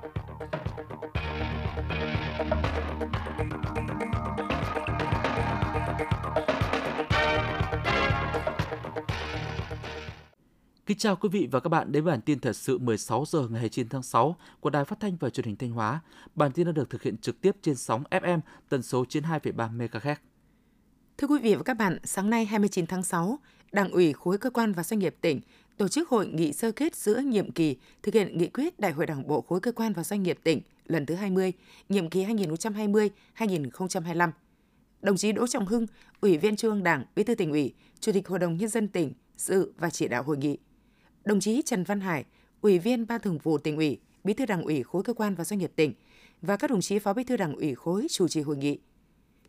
[0.00, 0.08] Kính
[10.98, 13.88] chào quý vị và các bạn đến bản tin thật sự 16 giờ ngày 29
[13.88, 16.00] tháng 6 của Đài Phát thanh và Truyền hình Thanh Hóa.
[16.34, 20.14] Bản tin đã được thực hiện trực tiếp trên sóng FM tần số 92,3 MHz.
[21.18, 23.38] Thưa quý vị và các bạn, sáng nay 29 tháng 6,
[23.72, 25.40] Đảng ủy khối cơ quan và doanh nghiệp tỉnh
[25.80, 29.06] tổ chức hội nghị sơ kết giữa nhiệm kỳ thực hiện nghị quyết Đại hội
[29.06, 31.52] Đảng bộ khối cơ quan và doanh nghiệp tỉnh lần thứ 20,
[31.88, 34.30] nhiệm kỳ 2020-2025.
[35.02, 35.86] Đồng chí Đỗ Trọng Hưng,
[36.20, 38.88] Ủy viên Trung ương Đảng, Bí thư tỉnh ủy, Chủ tịch Hội đồng nhân dân
[38.88, 40.58] tỉnh dự và chỉ đạo hội nghị.
[41.24, 42.24] Đồng chí Trần Văn Hải,
[42.60, 45.44] Ủy viên Ban Thường vụ tỉnh ủy, Bí thư Đảng ủy khối cơ quan và
[45.44, 45.94] doanh nghiệp tỉnh
[46.42, 48.78] và các đồng chí Phó Bí thư Đảng ủy khối chủ trì hội nghị.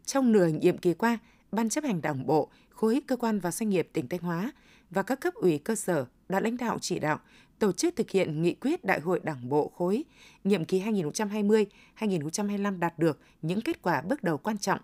[0.06, 1.20] Trong nửa nhiệm kỳ qua,
[1.52, 4.52] Ban chấp hành Đảng bộ, khối cơ quan và doanh nghiệp tỉnh Thanh Hóa
[4.90, 7.20] và các cấp ủy cơ sở đã lãnh đạo chỉ đạo
[7.60, 10.04] tổ chức thực hiện nghị quyết Đại hội Đảng bộ khối
[10.44, 14.80] nhiệm kỳ 2020-2025 đạt được những kết quả bước đầu quan trọng,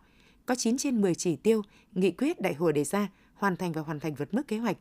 [0.45, 1.61] có 9 trên 10 chỉ tiêu
[1.93, 4.77] nghị quyết đại hội đề ra hoàn thành và hoàn thành vượt mức kế hoạch.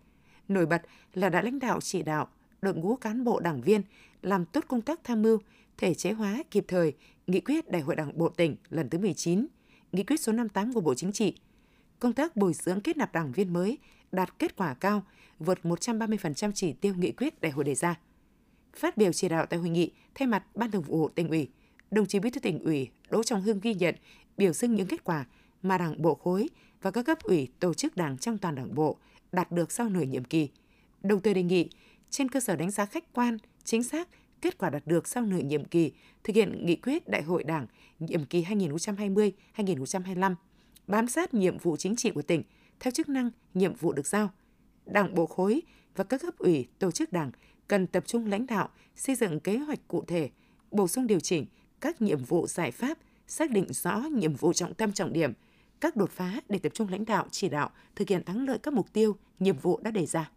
[0.48, 0.82] Nổi bật
[1.14, 2.28] là đã lãnh đạo chỉ đạo
[2.62, 3.82] đội ngũ cán bộ đảng viên
[4.22, 5.38] làm tốt công tác tham mưu,
[5.78, 6.92] thể chế hóa kịp thời
[7.26, 9.46] nghị quyết Đại hội Đảng bộ tỉnh lần thứ 19,
[9.92, 11.36] nghị quyết số 58 của Bộ Chính trị.
[11.98, 13.78] Công tác bồi dưỡng kết nạp đảng viên mới
[14.12, 15.02] đạt kết quả cao,
[15.38, 17.94] vượt 130% chỉ tiêu nghị quyết đại hội đề ra.
[18.76, 21.48] Phát biểu chỉ đạo tại hội nghị, thay mặt Ban Thường vụ tỉnh ủy,
[21.90, 23.94] đồng chí Bí thư tỉnh ủy Đỗ Trọng Hưng ghi nhận,
[24.36, 25.24] biểu dương những kết quả
[25.62, 26.48] mà Đảng bộ khối
[26.82, 28.96] và các cấp ủy tổ chức đảng trong toàn Đảng bộ
[29.32, 30.48] đạt được sau nửa nhiệm kỳ.
[31.02, 31.68] Đồng thời đề nghị
[32.10, 34.08] trên cơ sở đánh giá khách quan, chính xác
[34.40, 35.92] kết quả đạt được sau nửa nhiệm kỳ
[36.24, 37.66] thực hiện nghị quyết Đại hội Đảng
[37.98, 40.34] nhiệm kỳ 2020-2025,
[40.86, 42.42] bám sát nhiệm vụ chính trị của tỉnh
[42.80, 44.30] theo chức năng, nhiệm vụ được giao.
[44.86, 45.62] Đảng bộ khối
[45.96, 47.30] và các cấp ủy, tổ chức đảng
[47.68, 50.30] cần tập trung lãnh đạo, xây dựng kế hoạch cụ thể,
[50.70, 51.46] bổ sung điều chỉnh
[51.80, 55.32] các nhiệm vụ giải pháp, xác định rõ nhiệm vụ trọng tâm trọng điểm,
[55.80, 58.74] các đột phá để tập trung lãnh đạo, chỉ đạo, thực hiện thắng lợi các
[58.74, 60.30] mục tiêu, nhiệm vụ đã đề ra.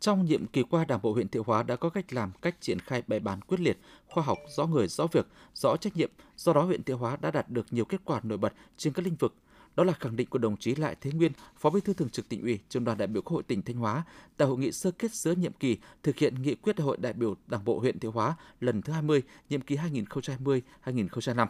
[0.00, 2.78] Trong nhiệm kỳ qua, Đảng bộ huyện Thiệu Hóa đã có cách làm, cách triển
[2.78, 6.10] khai bài bản quyết liệt, khoa học, rõ người, rõ việc, rõ trách nhiệm.
[6.36, 9.04] Do đó, huyện Thiệu Hóa đã đạt được nhiều kết quả nổi bật trên các
[9.04, 9.34] lĩnh vực.
[9.76, 12.28] Đó là khẳng định của đồng chí Lại Thế Nguyên, Phó Bí thư Thường trực
[12.28, 14.04] Tỉnh ủy, Trường đoàn đại biểu Quốc hội tỉnh Thanh Hóa
[14.36, 17.12] tại hội nghị sơ kết giữa nhiệm kỳ thực hiện nghị quyết đại hội đại
[17.12, 21.46] biểu Đảng bộ huyện Thiệu Hóa lần thứ 20, nhiệm kỳ 2020-2025.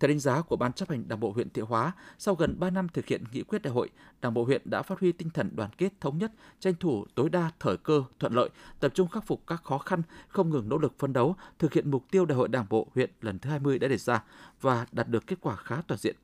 [0.00, 2.70] Theo đánh giá của Ban chấp hành Đảng bộ huyện Thiệu Hóa, sau gần 3
[2.70, 5.50] năm thực hiện nghị quyết đại hội, Đảng bộ huyện đã phát huy tinh thần
[5.56, 9.26] đoàn kết thống nhất, tranh thủ tối đa thời cơ thuận lợi, tập trung khắc
[9.26, 12.36] phục các khó khăn, không ngừng nỗ lực phấn đấu, thực hiện mục tiêu đại
[12.36, 14.24] hội Đảng bộ huyện lần thứ 20 đã đề ra
[14.60, 16.16] và đạt được kết quả khá toàn diện.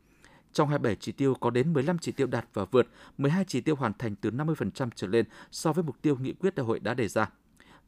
[0.52, 2.88] Trong 27 chỉ tiêu có đến 15 chỉ tiêu đạt và vượt,
[3.18, 6.54] 12 chỉ tiêu hoàn thành từ 50% trở lên so với mục tiêu nghị quyết
[6.54, 7.30] đại hội đã đề ra.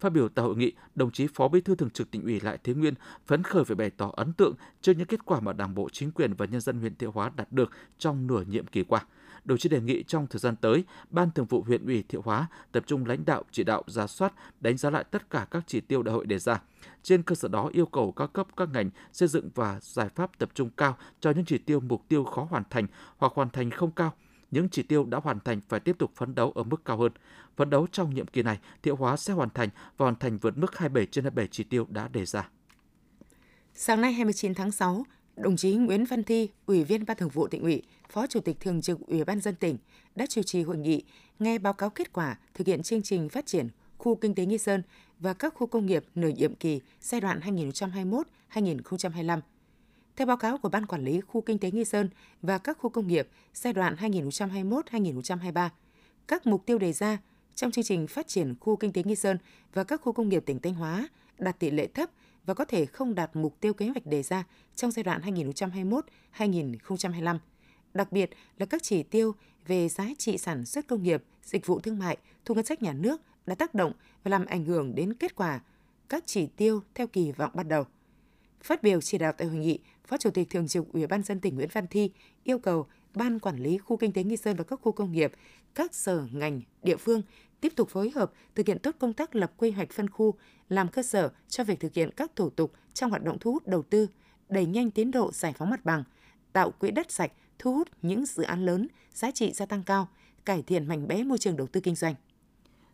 [0.01, 2.59] Phát biểu tại hội nghị, đồng chí Phó Bí thư Thường trực Tỉnh ủy Lại
[2.65, 2.95] Thế Nguyên
[3.27, 6.11] phấn khởi về bày tỏ ấn tượng trước những kết quả mà Đảng bộ, chính
[6.11, 9.05] quyền và nhân dân huyện Thiệu Hóa đạt được trong nửa nhiệm kỳ qua.
[9.45, 12.47] Đồng chí đề nghị trong thời gian tới, Ban Thường vụ huyện ủy Thiệu Hóa
[12.73, 15.81] tập trung lãnh đạo chỉ đạo ra soát, đánh giá lại tất cả các chỉ
[15.81, 16.63] tiêu đại hội đề ra.
[17.03, 20.39] Trên cơ sở đó yêu cầu các cấp các ngành xây dựng và giải pháp
[20.39, 22.87] tập trung cao cho những chỉ tiêu mục tiêu khó hoàn thành
[23.17, 24.13] hoặc hoàn thành không cao
[24.51, 27.13] những chỉ tiêu đã hoàn thành phải tiếp tục phấn đấu ở mức cao hơn.
[27.57, 30.59] Phấn đấu trong nhiệm kỳ này, Thiệu Hóa sẽ hoàn thành và hoàn thành vượt
[30.59, 32.49] mức 27 trên 27 chỉ tiêu đã đề ra.
[33.75, 35.05] Sáng nay 29 tháng 6,
[35.37, 38.61] đồng chí Nguyễn Văn Thi, Ủy viên Ban Thường vụ tỉnh ủy, Phó Chủ tịch
[38.61, 39.79] Thường trực Ủy ban dân tỉnh
[40.15, 41.03] đã chủ trì hội nghị
[41.39, 44.59] nghe báo cáo kết quả thực hiện chương trình phát triển khu kinh tế Nghi
[44.59, 44.83] Sơn
[45.19, 47.41] và các khu công nghiệp nửa nhiệm kỳ giai đoạn
[48.53, 49.41] 2021-2025
[50.17, 52.09] theo báo cáo của Ban Quản lý Khu Kinh tế Nghi Sơn
[52.43, 55.69] và các khu công nghiệp giai đoạn 2021-2023,
[56.29, 57.19] các mục tiêu đề ra
[57.55, 59.39] trong chương trình phát triển khu kinh tế Nghi Sơn
[59.75, 62.11] và các khu công nghiệp tỉnh Thanh Hóa đạt tỷ lệ thấp
[62.47, 64.45] và có thể không đạt mục tiêu kế hoạch đề ra
[64.77, 65.21] trong giai đoạn
[66.39, 67.39] 2021-2025.
[67.95, 69.35] Đặc biệt là các chỉ tiêu
[69.67, 72.93] về giá trị sản xuất công nghiệp, dịch vụ thương mại, thu ngân sách nhà
[72.93, 73.93] nước đã tác động
[74.25, 75.61] và làm ảnh hưởng đến kết quả
[76.09, 77.85] các chỉ tiêu theo kỳ vọng ban đầu.
[78.63, 81.41] Phát biểu chỉ đạo tại hội nghị, Phó Chủ tịch Thường trực Ủy ban dân
[81.41, 82.11] tỉnh Nguyễn Văn Thi
[82.45, 85.33] yêu cầu Ban Quản lý Khu Kinh tế Nghi Sơn và các khu công nghiệp,
[85.75, 87.23] các sở ngành, địa phương
[87.61, 90.35] tiếp tục phối hợp thực hiện tốt công tác lập quy hoạch phân khu,
[90.69, 93.67] làm cơ sở cho việc thực hiện các thủ tục trong hoạt động thu hút
[93.67, 94.07] đầu tư,
[94.49, 96.05] đẩy nhanh tiến độ giải phóng mặt bằng,
[96.53, 100.09] tạo quỹ đất sạch, thu hút những dự án lớn, giá trị gia tăng cao,
[100.45, 102.15] cải thiện mạnh mẽ môi trường đầu tư kinh doanh.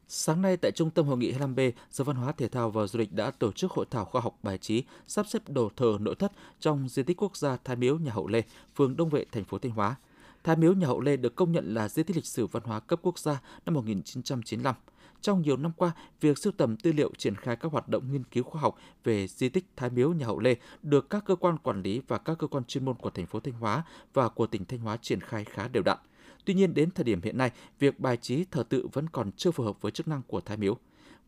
[0.09, 2.99] Sáng nay tại Trung tâm Hội nghị 25B, Sở Văn hóa Thể thao và Du
[2.99, 6.15] lịch đã tổ chức hội thảo khoa học bài trí sắp xếp đồ thờ nội
[6.15, 8.43] thất trong di tích quốc gia Thái Miếu nhà Hậu Lê,
[8.77, 9.97] phường Đông Vệ, thành phố Thanh Hóa.
[10.45, 12.81] Thái Miếu nhà Hậu Lê được công nhận là di tích lịch sử văn hóa
[12.81, 14.75] cấp quốc gia năm 1995
[15.21, 18.25] trong nhiều năm qua, việc sưu tầm tư liệu triển khai các hoạt động nghiên
[18.25, 21.59] cứu khoa học về di tích Thái Miếu nhà Hậu Lê được các cơ quan
[21.59, 23.85] quản lý và các cơ quan chuyên môn của thành phố Thanh Hóa
[24.15, 25.99] và của tỉnh Thanh Hóa triển khai khá đều đặn.
[26.45, 29.51] Tuy nhiên, đến thời điểm hiện nay, việc bài trí thờ tự vẫn còn chưa
[29.51, 30.77] phù hợp với chức năng của Thái Miếu.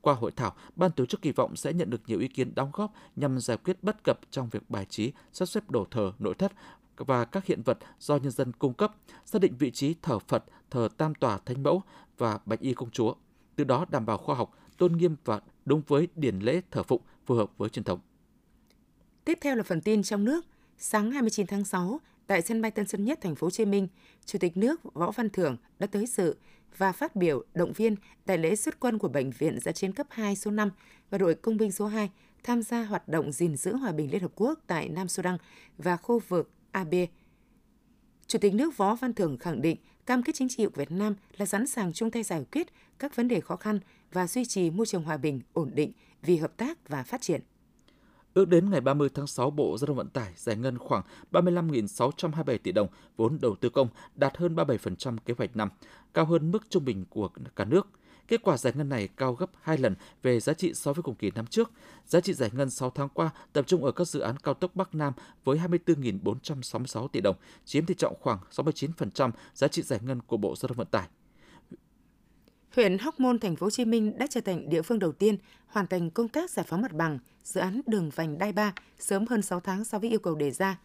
[0.00, 2.70] Qua hội thảo, ban tổ chức kỳ vọng sẽ nhận được nhiều ý kiến đóng
[2.72, 6.34] góp nhằm giải quyết bất cập trong việc bài trí, sắp xếp đồ thờ, nội
[6.34, 6.52] thất
[6.96, 8.94] và các hiện vật do nhân dân cung cấp,
[9.24, 11.82] xác định vị trí thờ Phật, thờ Tam Tòa Thánh Mẫu
[12.18, 13.14] và Bạch Y Công Chúa,
[13.58, 17.02] từ đó đảm bảo khoa học, tôn nghiêm và đúng với điển lễ thờ phụng
[17.26, 18.00] phù hợp với truyền thống.
[19.24, 20.46] Tiếp theo là phần tin trong nước.
[20.78, 23.88] Sáng 29 tháng 6, tại sân bay Tân Sơn Nhất, thành phố Hồ Chí Minh,
[24.24, 26.36] Chủ tịch nước Võ Văn Thưởng đã tới dự
[26.76, 27.96] và phát biểu động viên
[28.26, 30.70] tại lễ xuất quân của Bệnh viện Giã chiến cấp 2 số 5
[31.10, 32.10] và đội công binh số 2
[32.42, 35.36] tham gia hoạt động gìn giữ hòa bình Liên Hợp Quốc tại Nam Sudan
[35.78, 36.94] và khu vực AB.
[38.26, 39.76] Chủ tịch nước Võ Văn Thưởng khẳng định
[40.08, 42.66] cam kết chính trị của Việt Nam là sẵn sàng chung tay giải quyết
[42.98, 43.80] các vấn đề khó khăn
[44.12, 47.40] và duy trì môi trường hòa bình, ổn định vì hợp tác và phát triển.
[48.34, 51.02] Ước đến ngày 30 tháng 6, Bộ Giao thông Vận tải giải ngân khoảng
[51.32, 55.68] 35.627 tỷ đồng vốn đầu tư công, đạt hơn 37% kế hoạch năm,
[56.14, 57.88] cao hơn mức trung bình của cả nước.
[58.28, 61.14] Kết quả giải ngân này cao gấp 2 lần về giá trị so với cùng
[61.14, 61.70] kỳ năm trước.
[62.06, 64.76] Giá trị giải ngân 6 tháng qua tập trung ở các dự án cao tốc
[64.76, 65.12] Bắc Nam
[65.44, 70.56] với 24.466 tỷ đồng, chiếm tỷ trọng khoảng 69% giá trị giải ngân của Bộ
[70.56, 71.08] Giao thông Vận tải.
[72.76, 75.36] Huyện Hóc Môn, thành phố Hồ Chí Minh đã trở thành địa phương đầu tiên
[75.66, 79.26] hoàn thành công tác giải phóng mặt bằng dự án đường vành đai 3 sớm
[79.26, 80.78] hơn 6 tháng so với yêu cầu đề ra.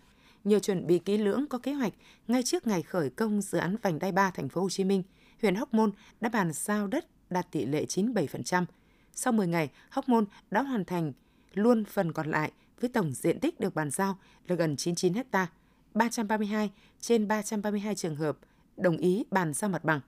[0.43, 1.93] Nhờ chuẩn bị kỹ lưỡng có kế hoạch
[2.27, 5.03] ngay trước ngày khởi công dự án vành đai 3 thành phố Hồ Chí Minh,
[5.41, 5.91] huyện Hóc Môn
[6.21, 8.65] đã bàn giao đất đạt tỷ lệ 97%.
[9.13, 11.13] Sau 10 ngày, Hóc Môn đã hoàn thành
[11.53, 15.47] luôn phần còn lại với tổng diện tích được bàn giao là gần 99 ha.
[15.93, 18.37] 332 trên 332 trường hợp
[18.77, 19.99] đồng ý bàn giao mặt bằng.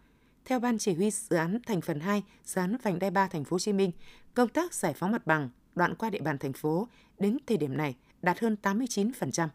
[0.46, 3.44] Theo ban chỉ huy dự án thành phần 2, dự án vành đai 3 thành
[3.44, 3.92] phố Hồ Chí Minh,
[4.34, 6.88] công tác giải phóng mặt bằng đoạn qua địa bàn thành phố
[7.20, 9.48] đến thời điểm này đạt hơn 89%.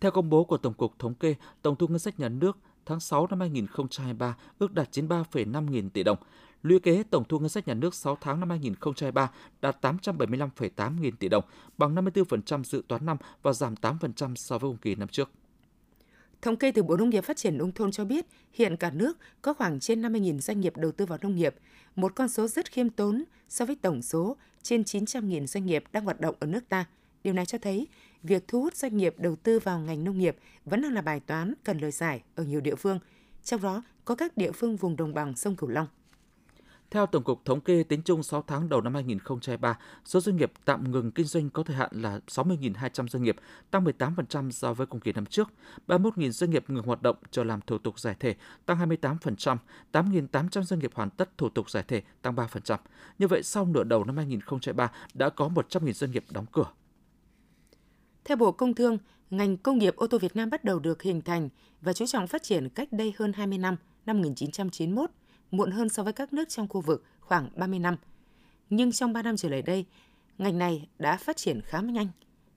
[0.00, 3.00] Theo công bố của Tổng cục Thống kê, tổng thu ngân sách nhà nước tháng
[3.00, 6.18] 6 năm 2023 ước đạt 93,5 nghìn tỷ đồng.
[6.66, 9.30] Lũy kế tổng thu ngân sách nhà nước 6 tháng năm 2023
[9.60, 11.44] đạt 875,8 nghìn tỷ đồng,
[11.78, 15.30] bằng 54% dự toán năm và giảm 8% so với cùng kỳ năm trước.
[16.42, 19.18] Thống kê từ Bộ Nông nghiệp Phát triển Nông thôn cho biết, hiện cả nước
[19.42, 21.54] có khoảng trên 50.000 doanh nghiệp đầu tư vào nông nghiệp,
[21.96, 26.04] một con số rất khiêm tốn so với tổng số trên 900.000 doanh nghiệp đang
[26.04, 26.84] hoạt động ở nước ta.
[27.24, 27.86] Điều này cho thấy
[28.22, 31.20] việc thu hút doanh nghiệp đầu tư vào ngành nông nghiệp vẫn đang là bài
[31.20, 32.98] toán cần lời giải ở nhiều địa phương,
[33.44, 35.86] trong đó có các địa phương vùng đồng bằng sông Cửu Long.
[36.90, 40.52] Theo Tổng cục Thống kê, tính chung 6 tháng đầu năm 2023, số doanh nghiệp
[40.64, 43.36] tạm ngừng kinh doanh có thời hạn là 60.200 doanh nghiệp,
[43.70, 45.48] tăng 18% so với cùng kỳ năm trước.
[45.86, 48.34] 31.000 doanh nghiệp ngừng hoạt động cho làm thủ tục giải thể,
[48.66, 49.56] tăng 28%.
[49.92, 52.78] 8.800 doanh nghiệp hoàn tất thủ tục giải thể, tăng 3%.
[53.18, 56.66] Như vậy, sau nửa đầu năm 2023 đã có 100.000 doanh nghiệp đóng cửa.
[58.24, 58.98] Theo Bộ Công Thương,
[59.30, 61.48] ngành công nghiệp ô tô Việt Nam bắt đầu được hình thành
[61.80, 65.10] và chú trọng phát triển cách đây hơn 20 năm, năm 1991
[65.50, 67.96] muộn hơn so với các nước trong khu vực khoảng 30 năm.
[68.70, 69.84] Nhưng trong 3 năm trở lại đây,
[70.38, 72.08] ngành này đã phát triển khá nhanh.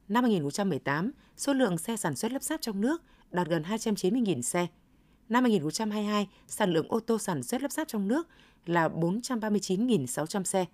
[0.07, 4.67] Năm 2018, số lượng xe sản xuất lắp ráp trong nước đạt gần 290.000 xe.
[5.29, 8.27] Năm 2022, sản lượng ô tô sản xuất lắp ráp trong nước
[8.65, 10.65] là 439.600 xe,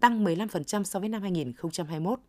[0.00, 2.20] tăng 15% so với năm 2021.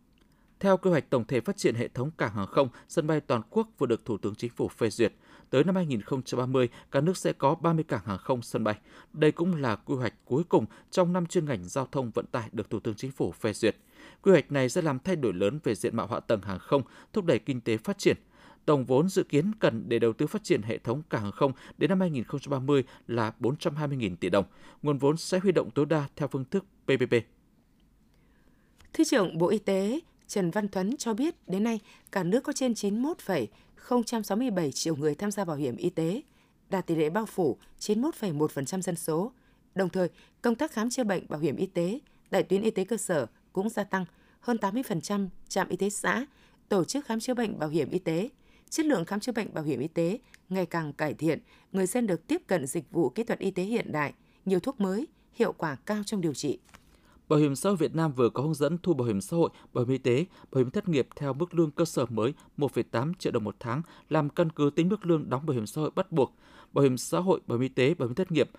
[0.61, 3.41] Theo quy hoạch tổng thể phát triển hệ thống cảng hàng không, sân bay toàn
[3.49, 5.13] quốc vừa được Thủ tướng Chính phủ phê duyệt,
[5.49, 8.75] tới năm 2030, cả nước sẽ có 30 cảng hàng không sân bay.
[9.13, 12.49] Đây cũng là quy hoạch cuối cùng trong năm chuyên ngành giao thông vận tải
[12.51, 13.75] được Thủ tướng Chính phủ phê duyệt.
[14.21, 16.81] Quy hoạch này sẽ làm thay đổi lớn về diện mạo hạ tầng hàng không,
[17.13, 18.17] thúc đẩy kinh tế phát triển.
[18.65, 21.51] Tổng vốn dự kiến cần để đầu tư phát triển hệ thống cảng hàng không
[21.77, 24.45] đến năm 2030 là 420.000 tỷ đồng.
[24.81, 27.15] Nguồn vốn sẽ huy động tối đa theo phương thức PPP.
[28.93, 29.99] Thứ trưởng Bộ Y tế
[30.31, 31.79] Trần Văn Thuấn cho biết đến nay
[32.11, 36.21] cả nước có trên 91,067 triệu người tham gia bảo hiểm y tế,
[36.69, 39.31] đạt tỷ lệ bao phủ 91,1% dân số.
[39.75, 40.09] Đồng thời,
[40.41, 43.25] công tác khám chữa bệnh bảo hiểm y tế tại tuyến y tế cơ sở
[43.53, 44.05] cũng gia tăng
[44.39, 46.25] hơn 80% trạm y tế xã
[46.69, 48.29] tổ chức khám chữa bệnh bảo hiểm y tế.
[48.69, 50.19] Chất lượng khám chữa bệnh bảo hiểm y tế
[50.49, 51.39] ngày càng cải thiện,
[51.71, 54.13] người dân được tiếp cận dịch vụ kỹ thuật y tế hiện đại,
[54.45, 56.59] nhiều thuốc mới, hiệu quả cao trong điều trị.
[57.31, 59.49] Bảo hiểm xã hội Việt Nam vừa có hướng dẫn thu bảo hiểm xã hội,
[59.73, 63.13] bảo hiểm y tế, bảo hiểm thất nghiệp theo mức lương cơ sở mới 1,8
[63.19, 65.91] triệu đồng một tháng làm căn cứ tính mức lương đóng bảo hiểm xã hội
[65.95, 66.33] bắt buộc,
[66.73, 68.49] bảo hiểm xã hội, bảo hiểm y tế, bảo hiểm thất nghiệp,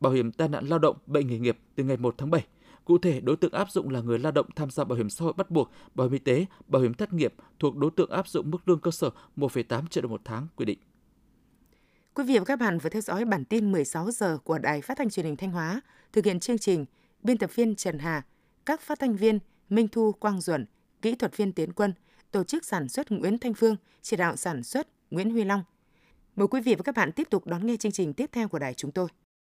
[0.00, 2.46] bảo hiểm tai nạn lao động, bệnh nghề nghiệp từ ngày 1 tháng 7.
[2.84, 5.24] Cụ thể, đối tượng áp dụng là người lao động tham gia bảo hiểm xã
[5.24, 8.28] hội bắt buộc, bảo hiểm y tế, bảo hiểm thất nghiệp thuộc đối tượng áp
[8.28, 10.78] dụng mức lương cơ sở 1,8 triệu đồng một tháng quy định.
[12.14, 14.98] Quý vị và các bạn vừa theo dõi bản tin 16 giờ của Đài Phát
[14.98, 15.80] thanh Truyền hình Thanh Hóa.
[16.12, 16.84] Thực hiện chương trình
[17.22, 18.22] biên tập viên Trần Hà,
[18.66, 20.66] các phát thanh viên Minh Thu Quang Duẩn,
[21.02, 21.94] kỹ thuật viên Tiến Quân,
[22.30, 25.62] tổ chức sản xuất Nguyễn Thanh Phương, chỉ đạo sản xuất Nguyễn Huy Long.
[26.36, 28.58] Mời quý vị và các bạn tiếp tục đón nghe chương trình tiếp theo của
[28.58, 29.08] đài chúng tôi.